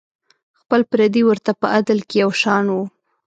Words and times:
خپل 0.61 0.81
پردي 0.91 1.21
ورته 1.25 1.51
په 1.61 1.65
عدل 1.75 1.99
کې 2.09 2.15
یو 2.23 2.31
شان 2.41 2.65
وو. 2.69 2.83